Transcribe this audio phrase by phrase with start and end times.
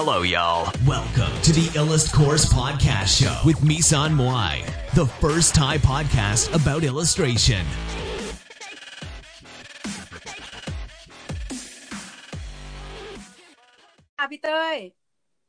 [0.00, 0.70] Hello, y'all.
[0.86, 4.54] Welcome to the Illust Course Podcast Show with Misan Moai,
[4.94, 7.64] the first Thai podcast about illustration.
[14.16, 14.76] ค่ะพี่เต้ย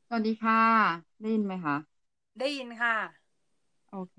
[0.07, 0.61] สวัสดีค่ะ
[1.21, 1.75] ได้ยินไหมคะ
[2.39, 2.95] ได้ยินค่ะ
[3.91, 4.18] โอเค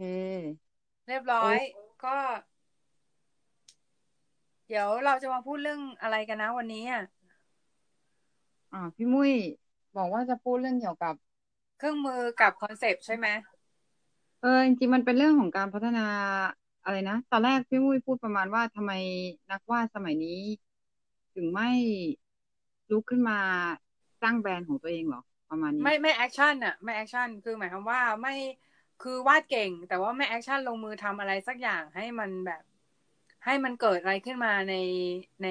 [1.08, 1.56] เรียบร้อย
[2.04, 2.16] ก็
[4.68, 7.02] เดี๋ยวเราจะมาพูดเรื่องอะไรกันนะวันนี้อะ
[8.72, 9.34] อ่าพี่มุ้ย
[9.96, 11.14] บอกว่าจะพูดเรื่องเกี่ยวกับ
[11.78, 13.26] เครื่องมือกับ concept ใช่ไหม
[14.40, 16.00] เออจริงๆมันเป็นเรื่องของการพัฒนา
[16.82, 18.92] อะไรนะตอนแรกพี่มุ้ยพูดประมาณว่าทำไม
[19.50, 20.30] นักวาดสมัยนี้
[21.34, 21.68] ถึงไม่
[22.90, 23.38] ลุกขึ้นมา
[24.22, 28.30] สร้างแบรนด์ของตัวเองเหรอประมาณนี้ไม่ไม่ action อะไม่ action คือหมายความว่าไม่
[29.00, 32.62] คือวาดเก่ง แต่ว่าไม่ action ลงมือทำอะไรสักอย่างให้มันแบบ
[33.44, 34.72] ให้มันเกิดอะไรขึ้นมาใน
[35.42, 35.46] ใน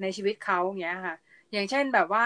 [0.00, 1.14] ในชีวิตเขาอย่างเงี้ยค่ะ
[1.52, 2.24] อย่างเช่นแบบว่า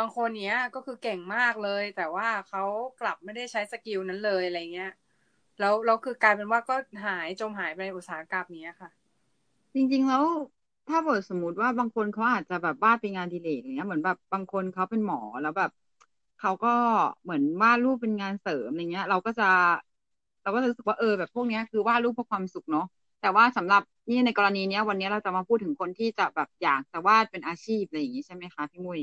[0.00, 2.62] บางคนเนี้ยก็คือเก่งมากเลย แต่ว่าเขา
[3.00, 4.90] กลับไม่ได้ใช้ skill นั้นเลยอะไรเงี้ย
[5.58, 8.90] แล้วแล้วคือกลายเป็นว่าก็หายจมหายไปในอุตสาหกรรมนี้ค่ะ
[9.74, 10.24] จริงๆแล้ว
[10.88, 15.70] ถ้าเกิดสมมติว่าบางคนเขาอาจจะแบบวาดเป็นงานอดิเรกอย่างเงี้ยเหมือนแบบบางคนเขาเป็นหมอแล้วแบบ
[16.36, 16.68] เขาก็
[17.22, 19.44] เหมือนวาดรูปเป็นงานเสริมอะไรเงี้ย เราก็จะ
[20.42, 22.84] เราก็จะรู้สึกว่าเออแบบพวกเนี้ยคือวาดรูปเพื่อความสุขเนาะ
[23.20, 29.00] แต่ว่าสำหรับนี่ในกรณีเนี้ย วันนี้เราจะมาพูดถึงคนที่จะแบบอยากจะวาดเป็นอาชีพอะไรอย่างงี้ใช่ไหมคะพี่มุ้ย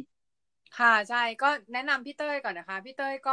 [0.73, 3.31] ค่ะใช่ก็แนะนำพี่เต้ยก่อนนะคะพี่เต้ยก็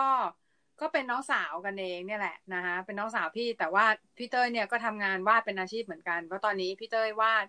[0.80, 3.84] ก็เป็นน้องสาวกันเองเนี่ยแหละนะคะเป็นน้องสาวพี่แต่ว่า
[4.18, 7.46] พี่เต้ยเนี่ยก็ทำงานวาดเป็นอาชีพเหมือนกันเพราะตอนนี้พี่เต้ยวาด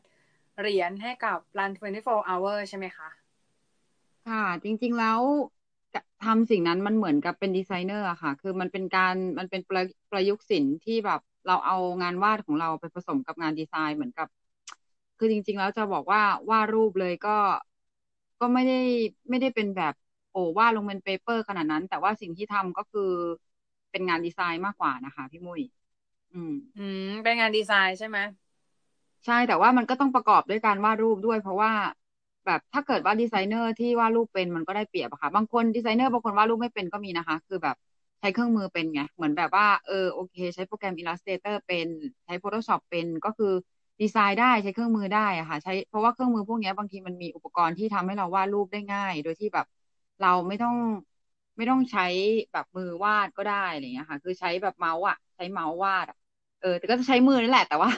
[0.59, 3.09] เหรียญให้กับ Run 24 Hour ใช่ไหมคะ
[4.25, 5.22] ค่ะ จริง ๆแล้ว
[6.25, 14.27] ทำสิ่งนั้นมันเหมือนกับเป็นดีไซเนอร์อะค่ะ คือมันเป็นการมันเป็นประประยุกต์ศิลป์ที่แบบเราเอางานวาดของเราไปผสมกับงานดีไซน์เหมือนกับ
[15.17, 17.38] คือจริง ๆ แล้วจะบอกว่าวาดรูปเลยก็
[18.45, 18.75] ก็ไม่ได้
[19.29, 19.93] ไม่ได้เป็นแบบ
[20.31, 23.02] โอ้วาดลงเป็น paper ขนาดนั้น แต่ว่าสิ่งที่ทำก็คือ
[23.92, 25.61] เป็นงานดีไซน์มากกว่านะคะ พี่มุ้ย
[26.33, 28.17] อืม อืม เป็นงานดีไซน์ใช่ไหม
[29.25, 31.71] ใช่แต่ว่ามันก็ต้องประกอบด้วยการวาดรูปด้วย เพราะว่า
[32.45, 37.75] แบบถ้าเกิดว่าดีไซเนอร์ที่วาดรูปเป็นมันก็ได้เปรียบอะค่ะ บางคนดีไซเนอร์บางคนวาดรูปไม่เป็นก็มีนะคะ คือแบบ
[38.20, 41.87] ใช้เครื่องมือเป็นไง เหมือนแบบว่าเออโอเค ใช้โปรแกรม Illustrator เป็น
[42.25, 43.52] ใช้ Photoshop เป็นก็คือ
[44.02, 49.66] ดีไซน์ได้ใช้เครื่องมือได้อะค่ะ ใช้เพราะว่าเครื่องมือพวกนี้บางทีมันมีอุปกรณ์ที่ทำให้เราวาดรูปได้ง่าย โดยที่แบบ
[50.20, 50.76] เราไม่ต้อง
[51.58, 52.02] ไม่ต้องใช้
[52.52, 56.06] แบบมือวาดก็ได้อะไรอย่างเงี้ยค่ะ คือใช้แบบเมาส์อะใช้เมาส์วาด
[56.60, 57.89] เออ แต่ก็จะใช้มือนั่นแหละ แต่ว่า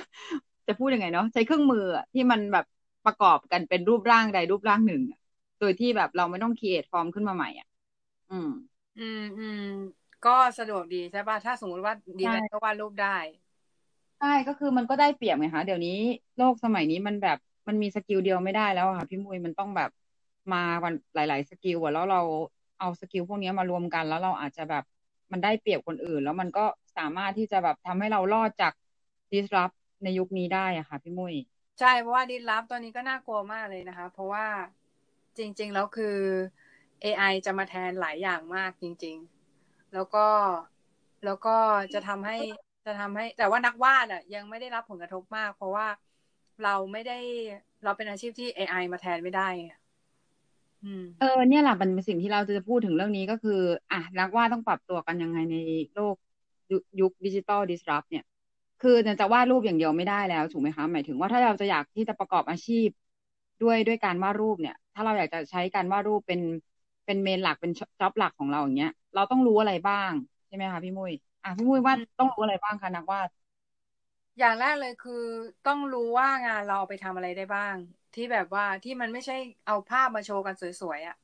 [0.67, 1.83] จะพูดยังไงเนาะใช้เครื่องมือ
[2.13, 2.65] ที่มันแบบ
[3.03, 5.01] ประกอบกันเป็นรูปร่างใดรูปร่างหนึ่ง
[5.59, 7.67] โดยที่แบบเราไม่ต้องคิดฟอร์มขึ้นมาใหม่อะ
[8.31, 8.49] อืม
[8.95, 9.59] อืมอืม
[10.23, 13.07] ก็สะดวกดีใช่ป่ะถ้าสมมติว่าดีไซน์ก็วาดรูปได้
[14.17, 15.91] ใช่ก็คือมันก็ได้เปรียบไงคะเดี๋ยวนี้
[16.37, 19.89] โลกสมัยนี้มันแบบมันมี skill เดียวไม่ได้แล้วอะค่ะพี่มุยมันต้องแบบ
[20.51, 22.17] มาวันหลาย ๆ skill อะแล้วเรา
[22.79, 24.83] เอา skill พวกนี้มารวมกัน แล้วเราอาจจะแบบ
[25.31, 26.61] มันได้เปรียบคนอื่น แล้วมันก็
[26.97, 28.73] สามารถที่จะแบบทำให้เรารอดจาก
[29.31, 29.73] disrupt
[30.03, 31.35] ในยุคนี้ได้อะค่ะ พี่มุย
[31.79, 34.45] ใช่เพราะว่าดิสรับตอนนี้ก็น่ากลัวมากเลยนะคะ เพราะว่า
[35.37, 36.17] จริง ๆ แล้วคือ
[37.03, 39.15] AI จะมาแทนหลายอย่างมากจริง
[39.55, 40.27] ๆ แล้วก็
[41.25, 41.55] แล้วก็
[41.93, 42.37] จะทำให้
[42.87, 45.87] จะทำให้ แต่ว่านักวาดอะ ยังไม่ได้รับผลกระทบมาก เพราะว่า
[46.63, 47.13] เราไม่ได้
[47.83, 49.49] เราเป็นอาชีพที่ AI มาแทนไม่ได้
[50.83, 53.51] อืมเออเนี่ยแหละมันเป็นสิ่งที่เราจะพูดถึงเรื่องนี้ก็คือ
[53.91, 55.55] อะนักวาดต้องปรับตัวกันยังไงใน
[55.93, 56.15] โลก
[56.99, 58.23] ยุคดิจิตอลดิสรับเนี่ย
[58.81, 62.87] คือจะวาดรูปอย่างเดียวไม่ได้แล้วถูกไหมคะหมายถึงว่าถ้าเราจะอยากที่จะประกอบอาชีพ
[63.61, 66.41] ด้วยด้วยการวาดรูปเนี่ย ถ้าเราอยากจะใช้การวาดรูปเป็น
[67.05, 70.11] เป็นเมนหลักเป็นจ็อบหลักของเราอย่างเงี้ยเราต้องรู้อะไรบ้าง
[70.47, 71.13] ใช่ไหมคะพี่มุ้ย
[71.47, 73.29] อะพี่มุ้ยว่าต้องรู้อะไรบ้างคะนักวาด
[74.39, 75.13] อย่างแรกเลยคือ
[75.63, 77.75] ต้องรู้ว่างานเราเอาไปทำอะไรได้บ้าง
[78.13, 79.33] ที่แบบว่าที่มันไม่ใช่
[79.65, 81.15] เอาภาพมาโชว์กันสวยๆอะ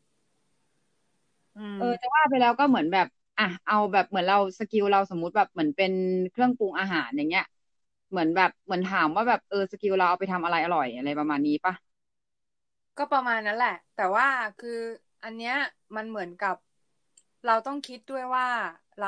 [1.55, 3.07] อืมเออจะว่าไปแล้วก็เหมือนแบบ
[3.37, 5.91] อะเอาแบบเหมือนเรา skill เราสมมุติแบบเหมือนเป็น
[6.31, 7.43] เครื่องปรุงอาหารอย่างเงี้ย
[8.09, 11.73] เหมือนแบบเหมือนถามว่าแบบเออ skill เราเอาไปทำอะไรอร่อยอะไรประมาณนี้ปะ
[12.97, 14.27] ก็ประมาณนั้นแหละ แต่ว่า
[14.57, 14.69] คือ
[15.23, 15.53] อันเนี้ย
[15.95, 16.55] มันเหมือนกับ
[17.45, 18.47] เราต้องคิดด้วยว่า
[18.97, 19.07] เรา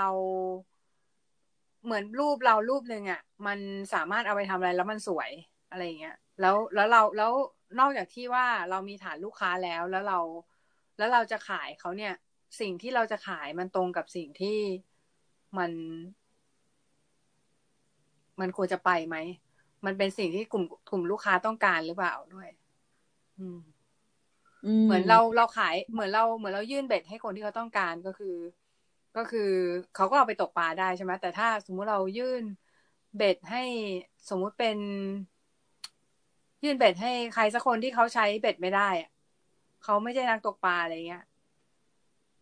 [1.85, 3.59] เหมือนรูปเรารูปหนึ่งอะ มัน
[3.93, 5.31] สามารถเอาไปทำอะไรแล้วมันสวย
[5.71, 7.31] อะไรเงี้ยแล้วแล้วเราแล้ว
[7.79, 10.19] นอกจากที่ว่าเรามีฐานลูกค้าแล้วแล้วเรา
[10.97, 12.13] แล้วเราจะขายเขาเนี่ย
[12.59, 14.59] สิ่งที่เราจะขายมันตรงกับสิ่งที่
[15.57, 15.71] มัน
[18.39, 19.17] มันควรจะไปไหม
[19.85, 22.49] มันเป็นสิ่งที่กลุ่มกลุ่มลูกค้าต้องการหรือเปล่าด้วย
[23.39, 23.59] อืม
[24.85, 28.35] เหมือนเราเราขายเหมือนเราเหมือนเรายื่นเบ็ดให้คนที่เขาต้องการก็คือ
[29.15, 29.39] ก็คือ
[29.93, 32.43] เขาก็เอาไปตกปลาได้ใช่ไหมแต่ถ้าสมมุติเรายื่น
[33.15, 33.59] เบ็ดให้
[34.29, 34.77] สมมุติเป็น
[36.63, 39.09] ยื่นเบ็ดให้ใครสักคนที่เขาใช้เบ็ดไม่ได้อะ
[39.83, 41.21] เขาไม่ใช่นักตกปลาอะไรเงี้ย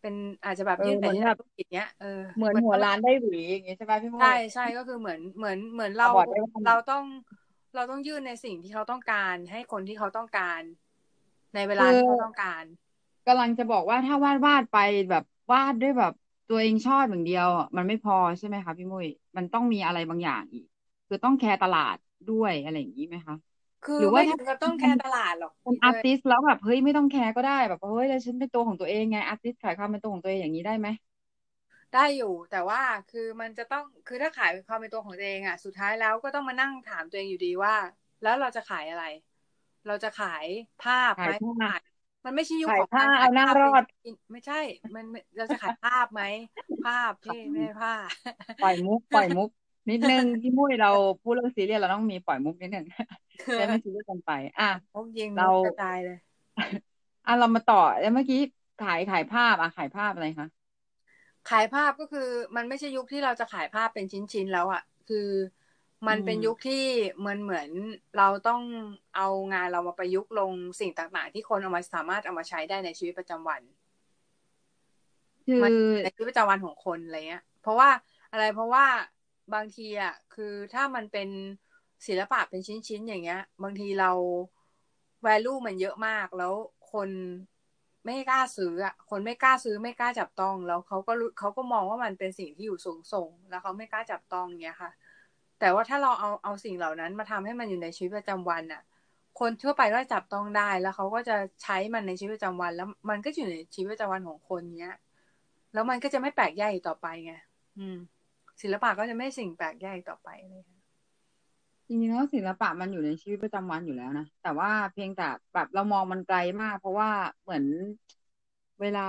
[0.02, 0.16] เป็น
[0.46, 7.04] อาจจะแบบเออยื่นเหมืแผ่อนแบบธุรกิจเนี้ยเออเหมือนหัวร้านได้หวีอย่างงี้ใช่ไหมพี่มุ้ยใช่ใช่ก็คือเหมือนเหมือนเหมือนเราบอกได้ว่าเราต้อง
[7.76, 10.62] เราต้องยื่นในสิ่งที่เขาต้องการให้คนที่เขาต้องการ
[11.54, 12.64] ในเวลาคือที่เขาต้องการ
[13.28, 14.78] กำลังจะบอกว่าถ้าวาดวาดไป
[15.10, 16.14] แบบวาดด้วยแบบ
[16.48, 19.08] ตัวเองชอบอย่างเดียวอะมันไม่พอใช่ไหมคะพี่มุ้ย
[19.38, 20.66] มันต้องมีอะไรบางอย่างอีก
[21.08, 21.96] คือต้อง care ตลาด
[22.28, 23.36] ด้วยอะไรอย่างนี้ไหมคะ
[23.84, 30.88] คือหรือว่าไม่ถ้าถึงกับต้อง care ตลาดหรอกเป็น artist แล้วแบบเฮ้ยไม่ต้อง care ก็ได้แบบเฮ้ยแล้วฉันเป็นตัวของตัวเองไง artist ขายความเป็นตัวของตัวเองอย่างนี้ได้ไหม
[31.92, 37.76] ได้อยู่แต่ว่าคือมันจะต้องคือถ้าขายความเป็นตัวของตัวเองอะสุดท้ายแล้วก็ต้องมานั่งถามตัวเองอยู่ดีว่า
[38.22, 39.04] แล้วเราจะขายอะไร
[39.86, 40.46] เราจะขาย
[40.80, 41.80] ภาพไหมขายภาพ
[42.26, 44.56] มันไม่ใช่ยุคขายของการผ้าขายเอาหน้าภพรอดเป็นไม่ใช่
[44.96, 46.22] มันมันเราจะขายภาพไหม
[46.82, 47.94] ภาพพี่ไม่ใช่ผ้า
[48.60, 49.50] ปล่อยมุกปล่อยมุก
[49.90, 50.90] นิดนึงพี่มุ้ยเรา
[51.22, 52.86] พูดเรื่องซีเรียสเราต้องมีปล่อยมุกนิดนึง
[53.56, 56.18] ได้ไม่ซีเรียสกันไป อะมุกยิงเรามุกกระจายเลย
[57.26, 58.38] อะเรามาต่อแล้วเมื่อกี้
[58.78, 60.50] ขายขายภาพอะขายภาพอะไรคะ
[61.50, 65.28] ขายภาพก็คือ มันไม่ใช่ยุคที่เราจะขายภาพเป็นชิ้นๆแล้วอะ่ะ คือ
[66.08, 66.84] มันเป็นยุคที่
[67.18, 67.70] เหมือนเหมือน
[68.18, 68.62] เราต้อง
[69.16, 73.62] เอางานเรามาประยุกต์ลงสิ่งต่าง ๆ ที่คนเอามาสามารถเอามาใช้ได้ในชีวิตประจำวัน
[75.46, 75.72] คือมัน
[76.04, 77.90] ในชีวิตประจำวันของคนอะไรเงี้ย เพราะว่า
[78.32, 78.86] อะไรเพราะว่า
[79.54, 81.30] บางทีอะคือถ้ามันเป็น
[82.08, 84.12] ศิลปะเป็นชิ้น ๆ อย่างเงี้ย บางทีเรา
[85.26, 86.54] value มันเยอะมากแล้ว
[86.92, 87.10] คน
[88.06, 94.92] ไม่กล้าซื้ออะ คนไม่กล้าซื้อไม่กล้าจับต้อง แล้วเขาก็รู้เขาก็มองว่ามันเป็นสิ่งที่อยู่สูงส่ง แล้วเขาไม่กล้าจับต้องเงี้ยค่ะ
[95.64, 98.82] แต่ว่าถ้าเราเอาเอาสิ่งเหล่านั้นมาทำให้มันอยู่ในชีวิตประจำวันอะ
[99.40, 104.96] คนทั่วไปก็จับต้องได้แล้วเขาก็จะใช้มันในชีวิตประจำวัน แล้วมันก็อยู่ในชีวิตประจำวันของคนเนี้ย
[105.74, 107.34] แล้วมันก็จะไม่แปลกแยกอีกต่อไปไง
[107.78, 107.98] อืม
[108.62, 110.64] ศิลปะก็จะไม่สิ่งแปลกแยกอีกต่อไปเลย
[111.88, 117.10] จริงๆแล้วศิลปะมันอยู่ในชีวิตประจำวันอยู่แล้วนะแต่ว่าเพียงแต่แบบเรามองมันไกลมาก เพราะว่า
[117.44, 117.66] เหมือน
[118.82, 119.08] เวลา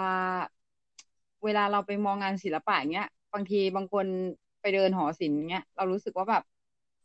[1.45, 4.07] เวลาเราไปมองงานศิลปะเงี้ย บางทีบางคน
[4.65, 6.43] ไปเดินหอศิลป์เงี้ยเรารู้สึกว่าแบบ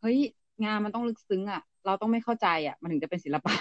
[0.01, 0.17] เฮ้ย
[0.63, 3.53] งานมันต้องลึกซึ้งอะ เราต้องไม่เข้าใจอะ มันถึงจะเป็นศิลปะ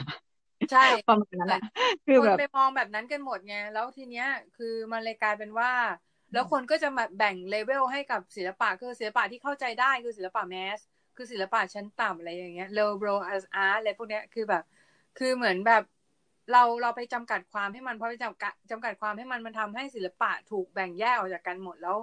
[0.71, 1.61] ใช่ประมาณนั้นแหละ
[2.07, 5.71] คืคอนแบบไปมองแบบนั้นกันหมดไงแล้วทีเนี้ย คือมันเลยกลายเป็นว่า
[6.33, 10.81] แล้วคนก็จะมาแบ่งเลเวลให้กับศิลปะคือศิลปะที่เข้าใจได้คือศิลปะแมส
[11.17, 14.63] คือศิลปะชั้นต่ำอะไรอย่างเงี้ย low brow as art อะไรพวกเนี้ยคือแบบ
[15.19, 15.83] คือเหมือนแบบ
[16.53, 21.97] เราเราไปจำกัดความให้มันเพราะไปจำกัดจำกัดความให้มันมันทำให้ศิลปะถูกแบ่งแยกออกจากกันหมดแล้ว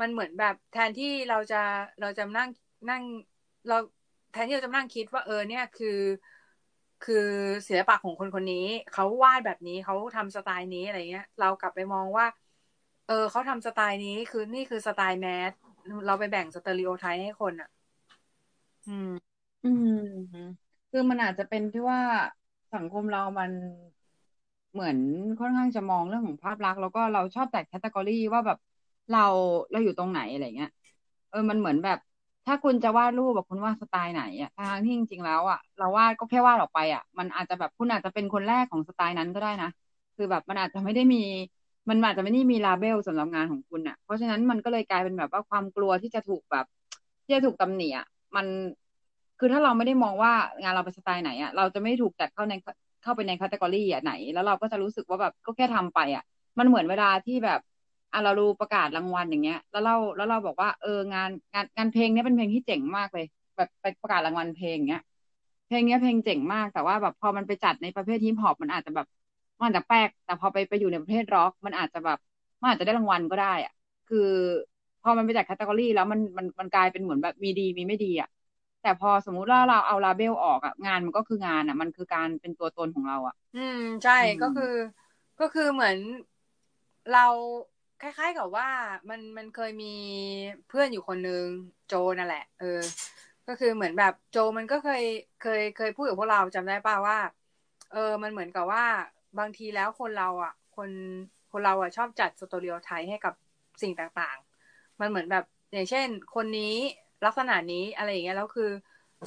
[0.00, 1.56] มันเหมือนแบบแทนที่เราจะ
[2.00, 2.48] เราจะนั่ง
[2.88, 3.02] นั่ง
[3.66, 3.74] เรา
[4.30, 5.88] แทนที่เราจะนั่งคิดว่าเออเนี่ยคือ
[7.00, 7.14] คือ
[7.68, 12.26] ศิลปะของคนคนนี้เขาวาดแบบนี้เขาทำสไตล์นี้อะไรเงี้ย เรากลับไปมองว่า
[13.06, 15.52] เออเขาทำสไตล์นี้คือนี่คือสไตล์ mass
[16.06, 17.68] เราไปแบ่ง stereotype ให้คนอะ
[18.86, 19.08] อืม
[19.62, 19.88] อืม
[20.90, 22.00] คือมันอาจจะเป็นที่ว่า
[22.72, 23.52] สังคมเรามัน
[24.72, 24.96] เหมือน
[25.38, 28.58] ค่อนข้างจะมองเรื่องของภาพลักษณ์แล้วก็เราชอบแตกแคตตากรีว่าแบบ
[29.10, 29.20] เรา
[29.70, 30.68] เราอยู่ตรงไหนอะไรเงี้ย
[31.30, 31.98] เออมันเหมือนแบบ
[32.46, 39.68] ถ้าคุณจะวาดรูปแบบคุณวาดสไตล์ไหนอะทางที่จริงๆแล้วอะเราวาดก็แค่วาดออกไปอะมันอาจจะแบบคุณอาจจะเป็นคนแรกของสไตล์นั้นก็ได้นะ
[40.16, 41.18] คือแบบมันอาจจะไม่ได้มี
[41.88, 46.64] มันอาจจะไม่ได้มีลาเบลสำหรับงานของคุณอะเพราะฉะนั้นมันก็เลยกลายเป็นแบบว่าความกลัวที่จะถูกแบบ
[47.24, 48.06] ที่จะถูกตำหนิอะ
[48.36, 48.46] มัน
[49.38, 50.32] คือถ้าเราไม่ได้มองว่า
[50.62, 52.54] งานเราเป็นสไตล์ไหนอะเราจะไม่ถูกจัดเข้าใน
[53.02, 56.24] เข้าไปใน category อะไหน แล้วเราก็จะรู้สึกว่าแบบก็แค่ทำไปอะ
[56.58, 57.60] มันเหมือนเวลาที่แบบ
[58.12, 63.24] อะเราดูประกาศรางวัลอย่างเงี้ย แล้วเราแล้วเราบอกว่าเอองานงานงานเพลงเนี้ยเป็นเพลงที่เจ๋งมากเลย
[63.56, 65.00] แบบไปประกาศรางวัลเพลงเงี้ย
[65.66, 69.06] เพลงเนี้ยเพลงเจ๋งมากแต่ว่าแบบพอมันไปจัดในประเภทฮิปฮอปมันอาจจะแบบ
[69.58, 72.18] มันอาจจะแปลกแต่พอไปไปอยู่ในประเภทร็อก มันอาจจะแบบ
[72.60, 73.72] มันอาจจะได้รางวัลก็ได้อะ
[74.06, 74.18] คือ
[75.02, 78.28] พอมันไปจัด category แล้วมันมันมันกลายเป็นเหมือนแบบมีดีมีไม่ดีอะ
[78.80, 84.64] แต่พอสมมุติว่าเราเอาลาเบลออกอะงานมันก็คืองานอะมันคือการเป็นตัวตนของเราอะอืมใช่อืมก็คือ
[85.38, 85.98] ก็คือเหมือน
[87.10, 87.26] เรา
[88.02, 88.68] คล้าย ๆ กับว่า
[89.08, 89.94] มันมันเคยมี
[90.68, 91.44] เพื่อนอยู่คนนึง
[91.88, 92.80] โจนั่นแหละ เออ
[93.48, 95.02] ก็คือเหมือนแบบโจมันก็เคย
[95.42, 97.18] เคยเคยพูดกับพวกเราจำได้ป่าว่า
[97.92, 98.84] เออ มันเหมือนกับว่า
[99.38, 100.90] บางทีแล้วคนเราอะ คน
[101.52, 103.34] คนเราอะชอบจัดสตอริโอไทป์ให้กับ
[103.82, 106.74] สิ่งต่างๆ มันเหมือนแบบอย่างเช่น คนนี้
[107.26, 108.70] ลักษณะนี้อะไรอย่างเงี้ยแล้วคือ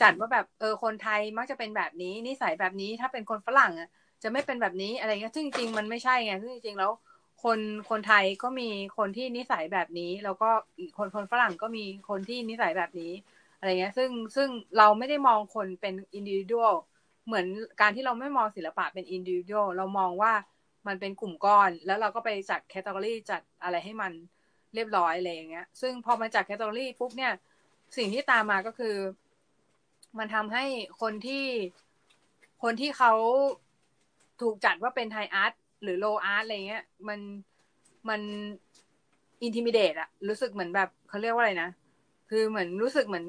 [0.02, 3.90] จัดว่าแบบเออคนไทยมักจะเป็นแบบนี้นิสัยแบบนี้ถ้าเป็นคนฝรั่งอะ
[4.24, 6.92] จะไม่เป็นแบบนี้อะไรเงี้ยซึ่งจริงๆมันไม่ใช่ไงซึ่งจริงๆแล้ว
[7.44, 10.50] คนคนไทยก็มีคนที่นิสัยแบบนี้ แล้วก็
[10.98, 13.12] คนคนฝรั่งก็มีคนที่นิสัยแบบนี้
[13.58, 16.74] อะไรเงี้ย ซึ่งซึ่งเราไม่ได้มองคนเป็นอินดิวิ a l
[17.26, 17.48] เหมือน
[17.82, 20.34] การที่เราไม่มองศิลปะเป็นอินดิวิ a l เรามองว่า
[20.88, 24.12] มันเป็นกลุ่มก้อน แล้วเราก็ไปจัดแคตตาล็อกจัดอะไรให้มัน
[24.74, 27.34] เรียบร้อยอะไรอย่างเงี้ย ซึ่งพอมาจัดแคตตาล็อกปุ๊บเนี่ย
[27.98, 28.96] สิ่งที่ตามมาก็คือ
[30.18, 30.66] มันทำให้
[31.02, 31.46] คนที่
[32.64, 33.14] คนที่เขา
[34.42, 35.54] ถูกจัดว่าเป็น high art
[35.86, 37.20] หรือ low art อะไรเงี้ย มัน
[38.10, 38.22] มัน
[39.44, 41.70] intimidate อะรู้สึกเหมือนแบบเขาเรียกว่าอะไรนะ
[42.30, 43.26] คือเหมือนรู้สึกเหมือน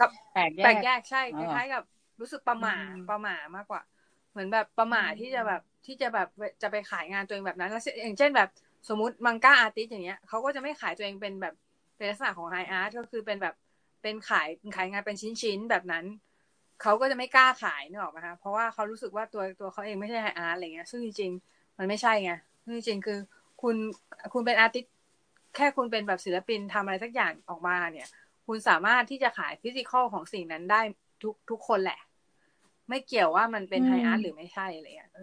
[0.00, 1.82] กับแปลกแยแปลกแยกใช่อ๋อเหรอล้ายๆกับ
[2.20, 3.82] รู้สึกประหม่าอืมประหม่ามากกว่า
[4.30, 6.28] เหมือนแบบประหม่าที่จะแบบที่จะแบบ
[6.62, 8.48] จะไปขายงานตัวเองแบบนั้นแล้วอย่างเช่นแบบ
[8.88, 11.54] สมมติ manga artist อย่างเงี้ยเขาก็จะไม่ขายตัวเองเป็นแบบ
[11.96, 13.54] เป็นลักษณะของ high art ก็คือเป็นแบบ
[14.02, 16.04] เป็นขายขายงานเป็นชิ้นๆแบบนั้น
[16.82, 22.30] เขาก็จะไม่กล้าขายนึกออกไหมคะเพราะว่าเขารู้สึกว่าตัวตัวเขาเองไม่ใช่ high art อะไรเงี้ย ซึ่งจริงๆมันไม่ใช่ไง
[22.64, 23.18] ซึ่งจริงๆคือ
[23.62, 23.76] คุณ
[24.32, 24.84] คุณเป็น artist
[25.56, 28.08] แค่คุณเป็นแบบศิลปินทำอะไรสักอย่างออกมาเนี่ย
[28.46, 30.80] คุณสามารถที่จะขาย physical ของสิ่งนั้นได้
[31.22, 31.98] ทุกทุกคนแหละ
[32.88, 35.20] ไม่เกี่ยวว่ามันเป็นอืม high art หรือไม่ใช่อะไรเงี้ยเออ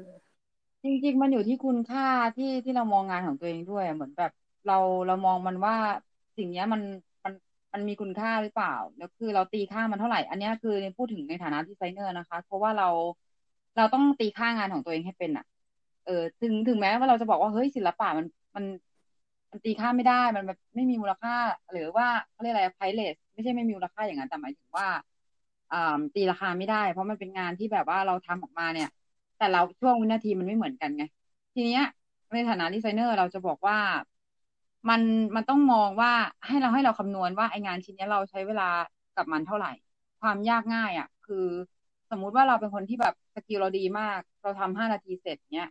[0.83, 2.03] จริง ๆ มันอยู่ที่คุณค่า
[2.35, 4.31] ที่ที่เรามองงานของตัวเองด้วยอะเหมือนแบบ
[4.65, 4.75] เรา
[5.07, 5.75] เรามองมันว่า
[6.37, 6.81] สิ่งเนี้ยมัน
[7.77, 12.89] มันมีคุณค่าหรือเปล่า แล้วคือเราตีค่ามันเท่าไหร่ อันนี้คือในพูดถึงในฐานะดีไซเนอร์นะคะ เพราะว่าเรา
[13.77, 15.45] เราต้องตีค่างานของตัวเองให้เป็นอะ
[16.03, 18.65] เออถึงถึงแม้ว่าเราจะบอกว่าเฮ้ยศิลปะมันมัน
[19.51, 20.43] มันตีค่าไม่ได้มัน
[20.75, 21.33] ไม่มีมูลค่า
[21.71, 24.87] หรือว่าเขาเรียกอะไร priceless ไม่ใช่ไม่มีมูลค่าอย่างนั้นแต่หมายถึงว่า
[25.71, 28.87] อ่าตีราคาไม่ได้ เพราะมันเป็นงานที่แบบว่าเราทำออกมาเนี่ย
[29.37, 31.03] แต่ละช่วงวินาทีมันไม่เหมือนกันไง
[31.53, 31.83] ทีเนี้ย
[32.33, 33.77] ในฐานะดีไซเนอร์เราจะบอกว่า
[34.89, 35.01] มัน
[35.35, 36.11] มันต้องมองว่า
[36.47, 38.69] ให้เราให้เราคำนวณว่าไองานชิ้นเนี้ยเราใช้เวลา
[39.15, 39.71] กับมันเท่าไหร่
[40.21, 41.45] ความยากง่ายอะ คือ
[42.11, 45.69] สมมุติว่าเราเป็นคนที่แบบ skill เราดีมาก เราทำห้านาทีเสร็จเนี้ย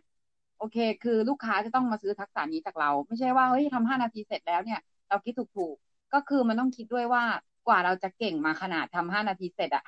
[0.57, 7.23] โอเค คือลูกค้าจะต้องมาซื้อทักษะนี้จากเรา ไม่ใช่ว่าเฮ้ยทำห้านาทีเสร็จแล้วเนี่ย เราคิดถูกๆก็คือมันต้องคิดด้วยว่า
[7.67, 9.83] กว่าเราจะเก่งมาขนาดทำห้านาทีเสร็จอะ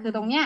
[0.00, 0.44] คือตรงเนี้ย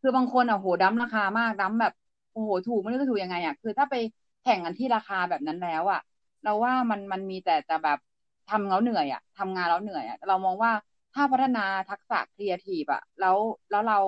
[0.00, 1.92] คือบางคนอะโหดั้มราคามากดั้มแบบ
[2.32, 3.94] โอ้โหถูกไม่รู้จะถูกยังไงอะคือถ้าไป
[4.42, 6.00] แข่งกันที่ราคาแบบนั้นแล้วอะ
[6.42, 7.98] เราว่ามันมันมีแต่จะแบบ
[8.46, 10.72] ทำแล้วเหนื่อยอะทำงานแล้วเหนื่อยอะเรามองว่า
[11.12, 13.36] ถ้าพัฒนาทักษะครีเอทีฟอะแล้ว
[13.70, 13.98] แล้วเรา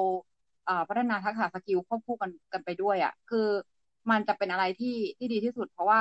[0.64, 3.38] เอ่อพัฒนาทักษะ skill ควบคู่กันกันไปด้วยอะคือ
[4.10, 6.00] มันจะเป็นอะไรที่ที่ดีที่สุด เพราะว่า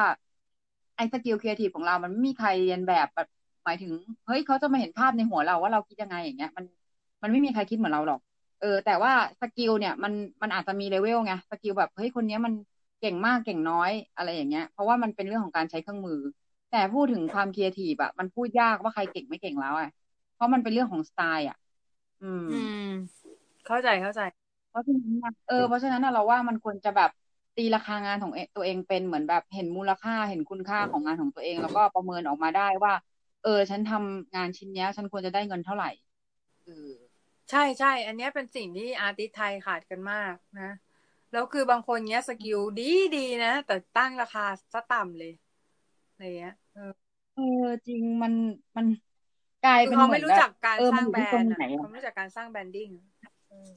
[0.95, 3.27] ไอ้ skill creative ของเรามันไม่มีใครเลียนแบบแบบ
[3.65, 3.91] หมายถึง
[4.25, 6.65] เฮ้ยเขาจะมาเห็นภาพในหัวเราว่าเราคิดยังไงอย่างเงี้ย มัน
[7.21, 8.19] มันไม่มีใครคิดเหมือนเราหรอก
[8.59, 12.53] เออ แต่ว่า skill เนี่ยมันมันอาจจะมีเลเวลไง skill แบบเฮ้ยคนเนี้ยมัน
[12.99, 16.19] เก่งมากเก่งน้อยอะไรอย่างเงี้ย เพราะว่ามันเป็นเรื่องของการใช้เครื่องมือ
[16.69, 19.87] แต่พูดถึงความครีเอทีฟอะมันพูดยากว่าใครเก่งไม่เก่งแล้วอะ
[20.33, 21.57] เพราะมันเป็นเรื่องของสไตล์อะ
[22.21, 22.51] อืมอื
[22.81, 22.83] ม
[23.65, 24.21] เข้าใจเข้าใจ
[24.69, 27.09] เพราะฉะนั้นน่ะเออเพราะฉะนั้นน่ะเราว่ามันควรจะแบบ
[27.55, 32.93] ตีราคางานของเอตัวเองเป็นเหมือนแบบเห็นมูลค่าเห็นคุณค่าของงานของตัวเอง แล้วก็ประเมินออกมาได้ว่า
[33.41, 35.87] เออ ฉันทำงานชิ้นเนี้ยฉันควรจะได้เงินเท่าไหร่
[36.63, 36.89] เออ
[37.49, 40.69] ใช่ใช่ อันเนี้ยเป็นสิ่งที่ artist ไทยขาดกันมากนะ
[41.31, 42.83] แล้วคือบางคนเนี้ย skill ดี
[43.13, 44.41] ดีนะแต่ตั้งราคา
[44.73, 45.31] ซะต่ำเลย
[46.09, 46.81] อะไรเงี้ยเออ
[47.33, 47.43] เออ
[47.87, 48.33] จริงมัน
[48.77, 48.85] มัน
[49.61, 52.89] กลายคือเป็นเขาเหมืไม่อนรู้แบจับกการเออสมัร้านงอยู่แบรที่คนนด์ไหนอะอะเขาไม่รู้จักการสร้างแบรนดิ้ง
[53.47, 53.71] เออ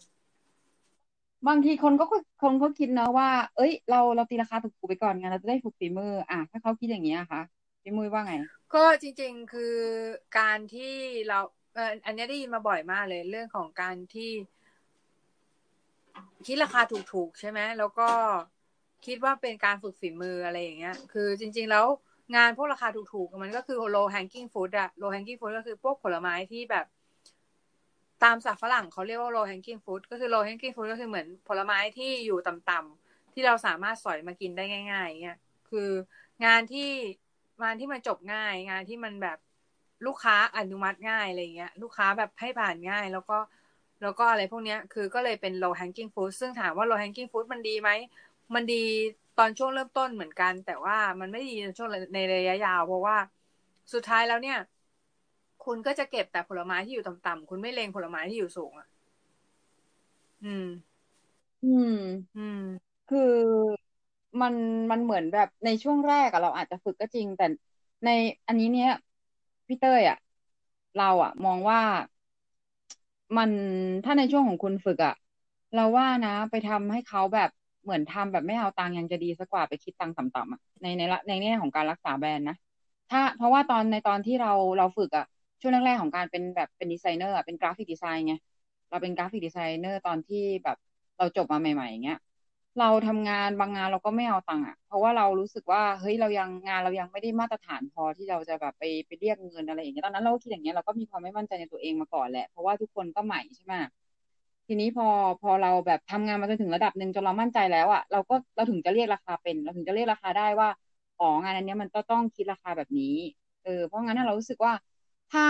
[1.47, 2.05] บางทีคนก็
[2.41, 7.41] คนเขาคิดนะว่า เอ้ย เราเราตีราคาถูกๆไปก่อนไงเราจะได้ฝึกฝีมือ อะถ้าเขาคิดอย่างนี้ยค่ะ
[7.83, 8.35] พี่มุ้ยว่าไง
[8.75, 9.63] ก็จริง ๆ คือ
[10.39, 10.83] การที่
[11.27, 11.39] เรา
[11.75, 14.31] เอออันเนี้ยได้ยินมาบ่อยมากเลย เรื่องของการที่
[16.47, 18.09] คิดราคาถูกๆ ใช่ไหมแล้วก็
[19.07, 21.87] คิดว่าเป็นการฝึกฝีมืออะไรอย่างเงี้ย คือจริง ๆ แล้ว
[22.37, 26.87] งานพวกราคาถูกๆ มันก็คือ low hanging fruit อะ low hanging fruit ก็คือพวกผลไม้ที่แบบ
[28.25, 35.39] ตามศัพท์ฝรั่งเขาเรียกว่า low hanging fruit ก็คือ low hanging fruit ก็คือเหมือนผลไม้ที่อยู่ต่ำๆที่เราสามารถสอยมากินได้ง่ายๆเงี้ย
[35.71, 35.91] คือ
[36.45, 36.91] งานที่
[37.63, 39.39] งานที่มันจบง่าย งานที่มันแบบ
[40.07, 43.39] ลูกค้าอนุมัติง่ายอะไรเงี้ย ลูกค้าแบบให้ผ่านง่าย แล้วก็
[44.03, 47.91] แล้วก็อะไรพวกเนี้ยคือก็เลยเป็น low hanging fruit ซึ่งถามว่า low hanging fruit มันดีไหม
[48.55, 48.83] มันดี
[49.39, 53.17] ตอนช่วงเริ่มต้นเหมือนกัน แต่ว่ามันไม่ดีในช่วงในระยะยาว เพราะว่า
[53.93, 54.59] สุดท้ายแล้วเนี่ย
[55.65, 58.89] คุณก็จะเก็บแต่ผลไม้ที่อยู่ต่ำๆคุณไม่เลงผลไม้ที่อยู่สูงอะ
[60.45, 60.67] อืม
[61.63, 61.89] อืม
[62.35, 62.59] อืม
[63.07, 63.21] คือ
[64.41, 64.55] มัน
[64.91, 67.45] มันเหมือนแบบในช่วงแรกอะเราอาจจะฝึกก็จริง แต่
[68.05, 68.09] ใน
[68.47, 68.89] อันนี้เนี้ย
[69.69, 70.17] พี่เต้ยอะ
[70.95, 71.79] เราอะมองว่า
[73.37, 73.51] มัน
[74.05, 75.15] ถ้าในช่วงของคุณฝึกอะ
[75.75, 77.51] เราว่านะ ไปทำให้เขาแบบ
[77.83, 82.57] เหมือนทำแบบไม่เอาตังค์ยังจะดีสักกว่าไปคิดตังค์ต่ำๆอะในในละในแง่ของการรักษาแบรนด์นะ
[83.11, 85.25] ถ้าเพราะว่าตอนในตอนที่เราเราฝึกอะ
[85.61, 88.35] ช่วงแรกๆของการเป็นแบบเป็นดีไซเนอร์อะเป็นกราฟิกดีไซน์ไง
[88.91, 90.77] เราเป็นกราฟิกดีไซเนอร์ตอนที่แบบ
[91.19, 92.19] เราจบมาใหม่ๆอย่างเงี้ย
[92.81, 103.75] เราทำงานบางงานเราก็ไม่เอาตังค์อะ เพราะว่าเรารู้สึกว่าเฮ้ยเรายังงานเรายังไม่ได้มาตรฐานพอที่เราจะแบบไปไปเรียกเงินอะไรอย่างเงี้ยตอนนั้นเราก็คิดอย่างเงี้ยเราก็มีความไม่มั่นใจในตัวเองมาก่อนแหละ เพราะว่าทุกคนก็ใหม่ใช่ไหม
[104.67, 105.07] ทีนี้พอ
[105.41, 110.69] พอเราแบบทำงานมาจนถึงระดับหนึ่งจนเรามั่นใจแล้วอะเราก็เราถึงจะเรียกราคาเป็น เราถึงจะเรียกราคาได้ว่า
[111.19, 113.17] อ๋องานอันเนี้ยมันก็ต้องคิดราคาแบบนี้
[113.63, 114.73] เออเพราะงั้นเรารู้สึกว่า
[115.31, 115.43] ถ้า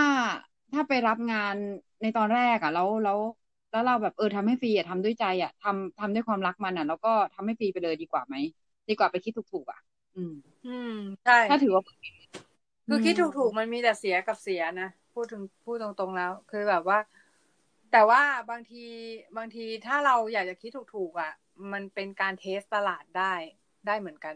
[0.71, 1.55] ถ้าไปรับงาน
[2.01, 3.19] ในตอนแรกอะแล้วแล้ว
[3.73, 8.35] แล้วเราแบบเออทำให้ฟรีอะทำด้วยใจอะทำทำด้วยความรักมันอะ แล้วก็ทำให้ฟรีไปเลยดีกว่าไหม
[8.89, 9.79] ดีกว่าไปคิดถูกๆอะ
[10.15, 10.33] อืม
[10.65, 10.89] อืม
[11.23, 11.83] ใช่ถ้าถือว่า
[12.87, 16.99] คือคิดถูกๆมันมีแต่เสียกับเสียนะพูดถึงพูดตรงๆแล้ว คือแบบว่า
[17.91, 18.85] แต่ว่าบางที
[19.37, 21.31] บางทีถ้าเราอยากจะคิดถูกๆอะ
[21.73, 23.33] มันเป็นการเทสตลาดได้
[23.87, 24.35] ได้เหมือนกัน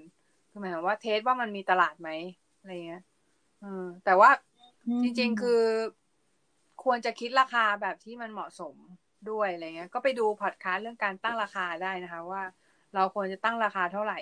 [0.49, 2.09] คือหมายความว่าเทสว่ามันมีตลาดไหม
[2.59, 3.03] อะไรเงี้ย
[3.59, 4.29] เออแต่ว่า
[5.01, 5.61] จริง ๆ คือ
[6.83, 8.75] ควรจะคิดราคาแบบที่มันเหมาะสม
[9.27, 12.41] ด้วยอะไรเงี้ย ก็ไปดูพอดคาสต์เรื่องการตั้งราคาได้นะคะ ว่า
[12.93, 14.15] เราควรจะตั้งราคาเท่าไหร่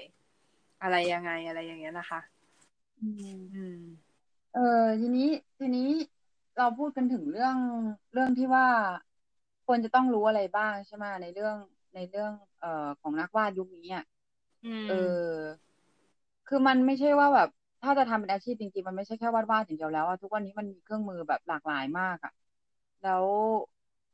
[0.82, 2.20] อะไรยังไงอะไรอย่างเงี้ยนะคะ
[3.00, 3.22] อืม
[3.54, 3.76] อืม
[4.52, 4.60] เออ
[5.02, 5.24] ทีนี้
[5.60, 5.82] ทีนี้
[6.56, 7.58] เราพูดกันถึงเรื่อง
[8.14, 8.66] เรื่องที่ว่า
[9.66, 11.56] ควรจะต้องรู้อะไรบ้างใช่ไหมในเรื่อง
[11.96, 12.70] ในเรื่อง เอ่อ
[13.00, 14.04] ของนักวาดยุคนี้อะ
[14.64, 14.94] อืมเออ
[16.48, 17.50] คือมันไม่ใช่ว่าแบบ
[17.82, 22.32] ถ้าจะทำเป็นอาชีพจริงๆมันไม่ใช่แค่วาดวาดอย่างเดียวแล้วอะทุกวันนี้มันมีเครื่องมือแบบหลากหลายมากอะ
[23.02, 23.26] แล้ว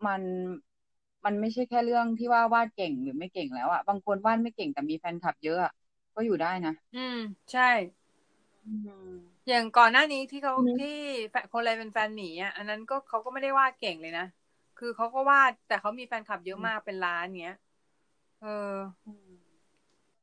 [0.06, 0.22] มัน
[1.26, 5.72] มันไม่ใช่แค่เรื่องที่ว่าวาดเก่งหรือไม่เก่งแล้วอะบางคนวาดไม่เก่งแต่มีแฟนคลับเยอะอะ
[6.16, 7.14] ก็อยู่ได้นะอืม
[7.52, 7.62] ใช่
[8.66, 8.72] อื
[9.10, 10.88] มอย่างก่อนหน้านี้ที่เขาอืมที่
[11.30, 14.24] แฟนคนอะไรเป็นแฟนหมีอะอันนั้นก็เขาก็ไม่ได้วาดเก่งเลยนะ
[14.76, 17.54] คือเขาก็วาดแต่เขามีแฟนคลับเยอะมากเป็นล้านเงี้ย
[18.40, 18.48] เออ
[19.06, 19.32] อืม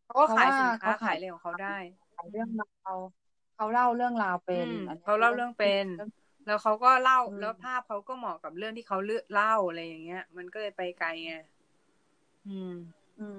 [0.05, 1.77] เขาก็ขายสินเพราะค้าว่าเขาขาขายยอะไรของเขาได้
[2.15, 2.97] ขายเรื่องราว
[3.55, 5.87] เขาเล่าเรื่องราวเป็นอืมอันนี้ยเขาเล่าเรื่องเป็น
[6.49, 11.35] แล้วเขาก็เล่าอืมแล้วภาพเขาก็เหมาะกับเรื่องที่เขาเลือกเล่าอะไรอย่างเงี้ย มันก็เลยไปไกลไง
[12.47, 12.71] อืม
[13.19, 13.23] อื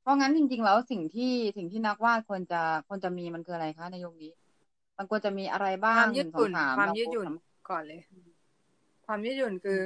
[0.00, 4.30] เพราะงั้นจริง ๆ แล้วสิ่งที่สิ่งที่นักวาดควรจะควรจะมีมันคืออะไรคะในยุคนี้
[4.98, 8.00] มันควรจะมีอะไรบ้าควางมยืดหยุ่นงสองสความเรายืดหยุ่นสามารถก่อนเลย
[9.06, 9.80] ความยืดหยุ่นคือ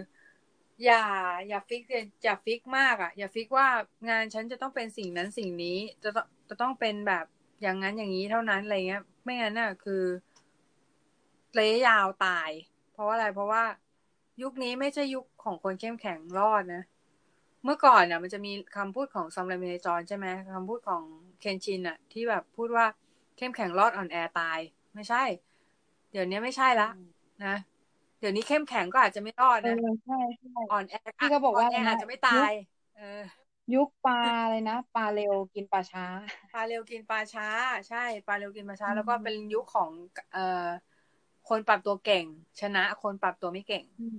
[0.85, 1.05] อย่า
[1.49, 3.69] อย่า fix เลยอย่า fix มากอะ อย่า fix ว่า
[4.09, 7.25] งานฉันจะต้องเป็นสิ่งนั้นสิ่งนี้ จะต้องจะต้องเป็นแบบ
[7.63, 10.03] อย่างนั้นอย่างนี้เท่านั้นอะไรเงี้ย ไม่งั้นน่ะ คือ
[11.59, 12.51] ระยะยาวตาย
[12.93, 13.65] เพราะว่าอะไรเพราะว่า
[14.43, 16.83] ยุคนี้ไม่ใช่ยุคของคนเข้มแข็งรอดนะ
[17.65, 21.03] เมื่อก่อนน่ะมันจะมีคำพูดของซอมเรมิเนจอนใช่ไหมคำพูดของ
[21.41, 22.87] เคนชินอะที่แบบพูดว่า
[23.37, 24.59] เข้มแข็งรอดอ่อนแอตาย
[24.95, 25.23] ไม่ใช่
[26.13, 26.89] เดี๋ยวนี้ไม่ใช่ละ
[27.45, 27.57] นะ
[28.19, 32.51] เดี๋ยวนี้เข้มแข็งก็อาจจะไม่รอดเอนะอใช่ใช่อ่อนแอที่เขาบอกว่าอ่อนแออะไรนะอาจจะไม่ตาย
[32.97, 33.23] เออ
[33.75, 36.05] ยุคปลาอะไรนะปลาเร็วกินปลาช้า
[36.55, 37.49] ปลาเร็วกินปลาช้า
[37.89, 39.91] ใช่ ปลาเร็วกินปลาช้าอืมแล้วก็เป็นยุคของ
[40.33, 40.67] เอ่อ
[41.49, 42.25] คนปรับตัวเก่ง
[42.61, 44.19] ชนะ คนปรับตัวไม่เก่งอืม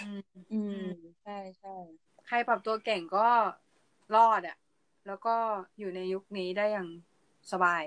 [0.00, 0.20] อืม
[0.52, 0.86] อืม
[1.22, 1.74] ใช่ใช่
[2.26, 3.28] ใครปรับตัวเก่งก็
[4.14, 4.56] รอดอะ
[5.06, 5.34] แล้วก็
[5.78, 6.88] อยู่ในยุคนี้ได้อย่าง
[7.52, 7.82] สบาย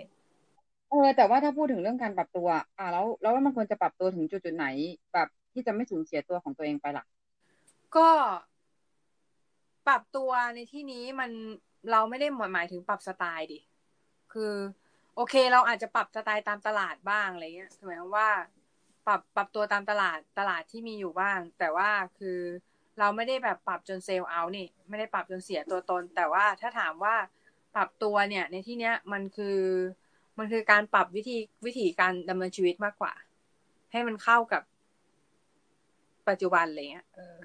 [0.89, 4.67] เออ แต่ว่าถ้าพูดถึงเรื่องการปรับตัว อ่าแล้ว แล้วมันควรจะปรับตัวถึงจุดจุดไหน
[5.13, 7.05] แบบที่จะไม่สูญเสียตัวของตัวเองไปล่ะ
[7.95, 8.09] ก็
[9.87, 11.31] ปรับตัวในที่นี้มัน
[11.91, 13.59] เราไม่ได้หมายถึงปรับสไตล์ดิ
[14.33, 14.51] คือ
[15.15, 18.29] โอเค เราอาจจะปรับสไตล์ตามตลาดบ้างอะไรเงี้ยหมายความว่า
[19.07, 22.39] ปรับปรับตัวตามตลาดตลาดที่มีอยู่บ้าง แต่ว่าคือ
[22.99, 27.15] เราไม่ได้แบบปรับจนเซลล์เอานี่ ไม่ได้ปรับจนเสียตัวตน แต่ว่าถ้าถามว่า
[27.75, 29.59] ปรับตัวเนี่ย ในที่เนี้ยมันคือ
[30.37, 33.13] มันคือการปรับวิธีวิธีการดำเนินชีวิตมากกว่า
[33.91, 34.63] ให้มันเข้ากับ
[36.27, 37.37] ปัจจุบันอะไรเงี้ยเออ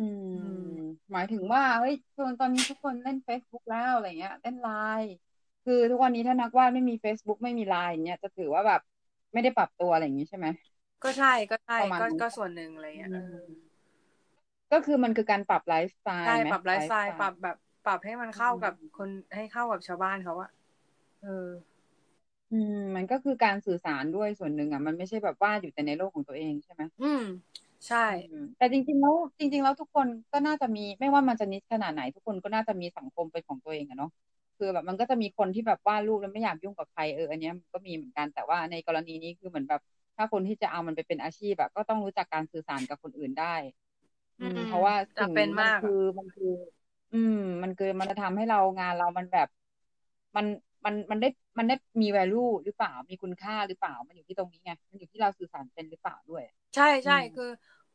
[0.00, 0.42] อือื
[0.74, 0.74] ม
[1.12, 1.94] หมายถึงว่าเฮ้ย
[2.40, 4.68] ตอนนี้ทุกคนเล่น Facebook แล้วอะไรเงี้ยเล่นไล
[5.00, 5.12] น์
[5.64, 8.80] คือทุกวันนี้ถ้านักวาดไม่มี Facebook ไม่มีไลน์อย่างเงี้ยจะถือว่าแบบ
[9.32, 10.46] ไม่ได้ปรับตัวอะไรอย่างงี้ใช่ไหม
[11.02, 13.46] ก็ใช่ก็ใช่ประมาณก็นั้นก็ส่วนหนึ่งอะไรเงี้ยเออ
[14.72, 20.50] ก็คือมันคือการปรับไลฟ์สไตล์ใช่ไหมปรับไลฟ์สไตล์ฟ์ปรับแบบ ปรับให้มันเข้ากับอืมคนให้เข้ากับชาวบ้านเขาอะ
[21.22, 21.48] เออ
[22.50, 27.22] อืม มันก็คือการสื่อสารด้วยส่วนหนึ่งอะมันไม่ใช่แบบวาดอยู่แต่ในโลกของตัวเองใช่ไหมอืม
[27.86, 34.10] ใช่อืมแต่จริงๆแล้วจริง ๆ แล้วทุกคนก็น่าจะมี ไม่ว่ามันจะนิชขนาดไหนทุกคนก็น่าจะมีสังคมเป็นของตัวเองอะเนาะ
[34.58, 39.80] คือแบบมันก็จะมีคนที่แบบวาดรูปแล้วไม่อยากยุ่งกับใครเอออันเนี้ยมันก็มีเหมือนกันแต่ว่าในกรณีนี้คือเหมือนแบบ
[40.16, 43.54] ถ้าคนที่จะเอามันไปเป็นอาชีพแบบก็ต้องรู้จักการสื่อสารกับคนอื่นได้
[44.38, 46.46] อืมอืมเพราะว่าสิ่งจำเป็นนี้มากอะคือมันคือ
[47.12, 49.48] อืม มันคือมันจะทำให้เรางานเรามันแบบ
[50.36, 50.46] มัน
[50.84, 56.42] มันมันได้มันได้มี value หรือเปล่ามีคุณค่าหรือเปล่ามันอยู่ที่ตรงนี้ไงมันอยู่ที่เราสื่อสารเป็นหรือเปล่าด้วย
[56.74, 57.50] ใช่ใช่อืมคือ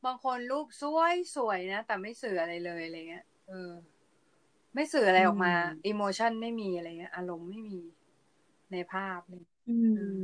[0.06, 3.72] บางคนรูปสวยสวยนะแต่ไม่สื่ออะไรเลยอะไรเงี้ยเออ
[4.74, 5.54] ไม่สื่ออะไรออกมา
[5.86, 7.78] อิโมชันไม่มีอะไรเงี้ยอารมณ์ไม่มี
[8.72, 9.72] ในภาพเลยอื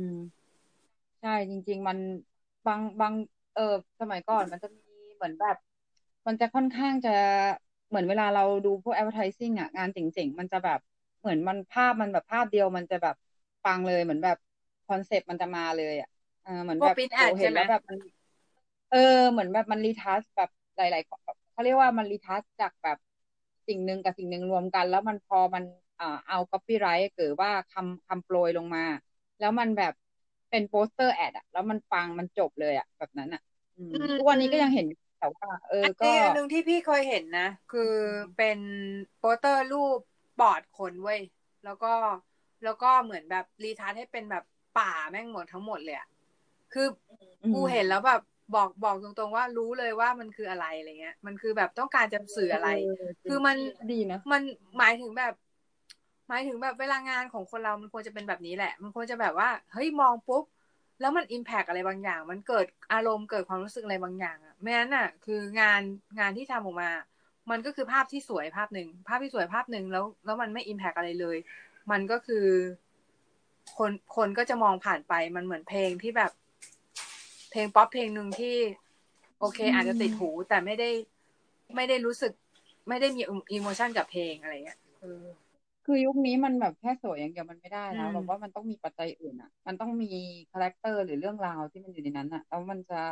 [0.08, 0.10] ม
[1.20, 1.98] ใช่จริง ๆ มัน
[2.66, 3.14] บางบาง
[3.54, 3.62] เออ
[4.00, 4.82] สมัยก่อนมันจะมี
[5.16, 5.56] เหมือนแบบ
[6.26, 7.10] มันจะค่อนข้างจะ
[7.88, 10.78] เหมือนเวลาเราดูพวก advertising อะ งานเจ๋งๆ มันจะแบบ
[11.20, 13.14] เหมือนมันภาพมันแบบภาพเดียวมันจะแบบ
[13.62, 14.36] ปังเลยเหมือนแบบ
[14.86, 16.08] คอนเซ็ปต์มันจะมาเลยอะ
[16.42, 17.96] เออเหมือนพวแบกบ print โห ad เห็นแล้วใช่ไหมแบบมัน
[18.88, 18.98] เออ
[19.32, 21.06] เหมือนแบบมัน retouch แบบหลายๆ
[21.52, 22.96] เขาเรียกว่ามัน retouch จากแบบ
[23.68, 25.64] สิ่งหนึ่งกับสิ่งหนึ่งรวมกัน แล้วมันพอมัน
[26.00, 28.80] อ่าเอา copywrite หรือว่าคำคำโปรยลงมา
[29.38, 29.92] แล้วมันแบบ
[30.50, 33.40] เป็นโปสเตอร์ ad อะแล้วมันปังมันจบเลยอะแบบนั้นอะ
[33.76, 37.80] อืมอืมทุกวันนี้ก็ยังเห็นอยู่แต่ว่าเออก็อันก็นี้อันหนึ่งที่พี่เคยเห็นนะ คือ
[38.36, 38.58] เป็น
[39.18, 39.98] โปสเตอร์รูป
[40.36, 41.20] ปอดคนเว้ย
[41.64, 41.94] แล้วก็
[42.62, 44.42] แล้วก็เหมือนแบบรีทัชให้เป็นแบบ
[44.74, 46.06] ป่าแม่งหมดทั้งหมดเลยอะ
[46.72, 46.86] คือ
[47.52, 48.20] กูเห็นแล้วแบบ
[48.54, 52.68] บอกบอกตรงๆว่ารู้เลยว่ามันคืออะไรอะไรเงี้ย มันคือแบบต้องการจะสื่ออะไร
[53.28, 53.56] คือมัน
[53.92, 54.42] ดีนะมัน
[54.78, 55.34] หมายถึงแบบ
[56.28, 60.44] หมายถึงแบบเวลางานของคนเรามันควรจะเป็นแบบนี้แหละ มันควรจะแบบว่าเฮ้ยมองปุ๊บ
[61.00, 65.82] แล้วมันอิมแพกอะไรบางอย่าง มันเกิดอารมณ์เกิดความรู้สึกอะไรบางอย่างอะไม่งั้นอะ คืองาน
[66.18, 66.90] งานที่ทำออกมา
[67.50, 71.36] มันก็คือภาพที่สวยภาพหนึ่งภาพที่สวยภาพหนึ่งแล้วแล้วมันไม่ impact อะไรเลย
[71.90, 72.46] มันก็คือ
[73.78, 76.30] คนคนก็จะมองผ่านไปมันเหมือนเพลงที่แบบ
[77.54, 78.56] เพลงป๊อปเพลงหนึ่งที่
[79.40, 80.90] โอเค อาจจะติดหูแต่ไม่ได้
[81.76, 82.32] ไม่ได้รู้สึก
[82.88, 85.24] ไม่ได้มี emotion กับเพลงอะไรเงี้ยเออ
[85.84, 90.12] คือยุคนี้มันแบบแค่สวยอย่างเดียวมันไม่ได้แล้วอืมแบบว่ามันต้องมีปัจจัยอื่นอะ มันต้องมี
[90.52, 93.02] คาแรคเตอร์หรือเรื่องราวที่มันอยู่ในนั้นอะแล้วมันจะ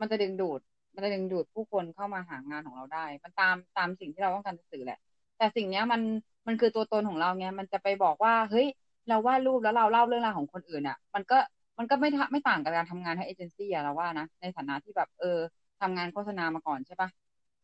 [0.00, 0.60] มันจะดึงดูด
[0.94, 4.98] มันจะดึงดูดผู้คนเข้ามาหางานของเราได้ มันตามตามสิ่งที่เราต้องการจะสื่อแหละ
[5.38, 6.00] แต่สิ่งเนี้ยมัน
[6.46, 8.66] มันคือตัวตนของเราไงมันจะไปบอกว่า เฮ้ย
[9.08, 11.38] เราวาดรูปแล้วเราเล่าเรื่องราวของคนอื่นอะ มันก็
[11.78, 15.38] มันก็ไม่ทะไม่ต่างกับการทำงานให้เอเจนซี่อะเราว่านะ ในฐานะที่แบบเออ
[15.80, 17.08] ทำงานโฆษณามาก่อนใช่ปะ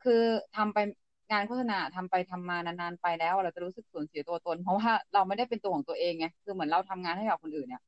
[0.04, 0.22] คือ
[0.56, 0.78] ทำไป
[1.32, 7.82] งานโฆษณาทำไปทำมานานๆไปแล้ว เราจะรู้สึกสูญเสียตัวตน เพราะว่าเราไม่ได้เป็นตัวของตัวเองไงคือเหมือนเราทำงานให้กับคนอื่นเนี่ย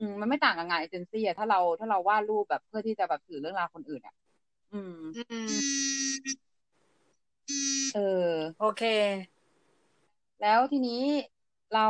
[0.00, 4.14] อืมมันไม่ต่างกับงานเอเจนซี่อะถ้าเราถ้าเราวาดรูปแบบเพื่อที่จะแบบสื่อเรื่องราวคนอื่นอะ
[4.72, 5.80] อืมอืม
[7.92, 8.00] เออ
[8.56, 8.80] โอเค
[10.40, 11.02] แล้วทีนี้
[11.72, 11.86] เรา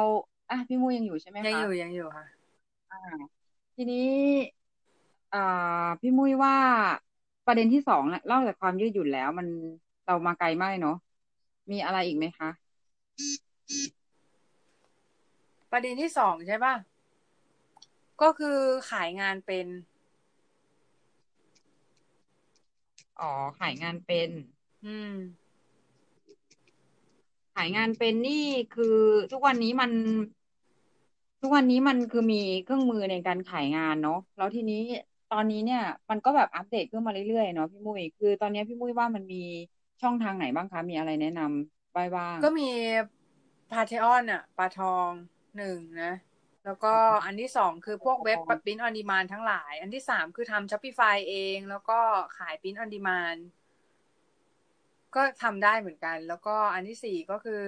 [0.51, 2.25] อะพี่มูยังอยู่ใช่ไหมยังคะอยู่ยังอยู่ค่ะ
[2.91, 3.40] อ่า
[3.83, 4.11] ทีนี้
[5.35, 6.57] อ่าพี่มุ้ยว่า
[7.47, 9.47] ประเด็นที่สองเนี่ยเล่าจากความยืดหยุ่นแล้ว มัน
[10.07, 10.97] เรามาไกลมากเลยเนาะ
[11.71, 12.51] มีอะไรอีกไหมคะ
[15.73, 16.75] ประเด็นที่สองใช่ป่ะ
[18.23, 18.59] ก็คือ
[18.91, 19.67] ขายงานเป็น
[23.21, 24.31] อ๋อ ขายงานเป็น
[24.85, 25.13] อืม
[27.55, 28.97] ขายงานเป็นนี่คือ
[29.33, 29.93] ทุกวันนี้มัน
[31.41, 34.77] ทุกวันนี้มันคือมีเครื่องมือในการขายงานเนาะแล้วทีนี้
[35.29, 39.37] ตอนนี้เนี่ยมันก็แบบอัปเดตขึ้นมาเรื่อยๆเนาะพี่มุ้ยคือตอนนี้พี่มุ้ยว่ามันมี
[40.03, 42.69] ช่องทางไหนบ้างคะ มีอะไรแนะนำบ้างบ้างก็มี
[43.73, 45.11] Patreon อะ Patreon
[45.57, 46.13] หนึ่งนะ
[46.65, 52.01] แล้วก็อันที่สองคือพวกเว็บ print on demand ทั้งหลาย อันที่สามคือทำ Shopify เอง แล้วก็
[52.39, 53.37] ขาย print on demand
[55.15, 57.65] ก็ทำได้เหมือนกัน แล้วก็อันที่สี่ก็คือ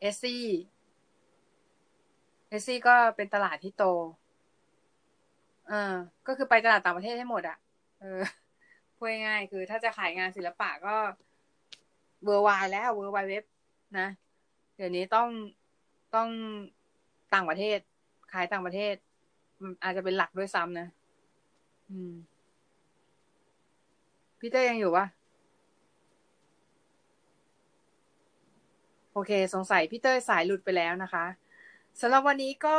[0.00, 0.44] เอสซี่
[2.48, 3.84] เอสซี่ก็เป็นตลาดที่โต
[5.68, 5.94] เออ
[6.26, 7.58] ก็คือไปตลาดต่างประเทศให้หมดอะ
[8.00, 8.20] เออ
[8.96, 10.94] พูดง่ายคือ ถ้าจะขายงานศิลปะก็
[12.24, 13.44] เวอร์ไวแล้วเวอร์ไวเว็บ
[13.98, 14.08] นะ
[14.76, 15.28] เดี๋ยวนี้ต้อง
[16.14, 16.28] ต้อง
[17.34, 17.78] ต่างประเทศ
[18.32, 18.94] ขายต่างประเทศ
[19.58, 20.88] อืมอาจจะเป็นหลักด้วยซ้ำนะ
[21.90, 22.12] อืม
[24.40, 25.06] พี่เต้ยังอยู่ปะ
[29.12, 31.24] โอเค สงสัยพี่เต้ยสายหลุดไปแล้วนะคะ
[32.02, 32.78] สำหรับวันนี้ก็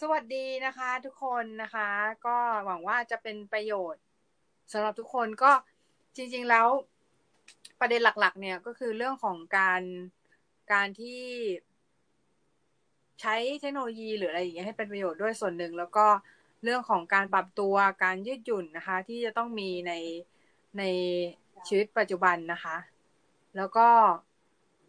[0.00, 1.88] สวัสดีนะคะ ทุกคนนะคะ
[2.26, 4.02] ก็หวังว่าจะเป็นประโยชน์
[4.72, 5.52] สำหรับทุกคนก็
[6.16, 6.66] จริง ๆแล้ว
[7.80, 9.82] ประเด็นหลัก ๆ เนี่ยก็คือเรื่องของการ
[10.72, 11.22] การที่
[13.20, 16.06] ใช้เทคโนโลยีหรืออะไรอย่างเงี้ยให้เป็นประโยชน์ด้วยส่วนหนึ่ง แล้วก็
[16.64, 19.92] เรื่องของการปรับตัวการยืดหยุ่นนะคะ ที่จะต้องมีใน
[20.78, 20.82] ใน
[21.68, 22.76] ชีวิตปัจจุบันนะคะ
[23.56, 23.88] แล้วก็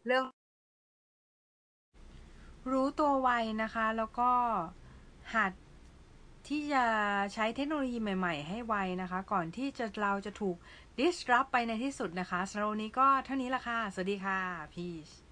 [0.05, 0.23] เรื่อง
[2.71, 3.29] รู้ตัวไว
[3.63, 4.31] นะคะ แล้วก็
[5.35, 5.51] หัด
[6.47, 6.85] ที่จะ
[7.33, 10.55] ใช้เทคโนโลยีใหม่ ๆ ให้ไวนะคะ ก่อนที่จะเราจะถูก
[10.99, 14.39] disrupt ไปในที่สุดนะคะสำหรับวันนี้ก็เท่านี้ละค่ะ สวัสดีค่ะ
[14.73, 15.26] พีช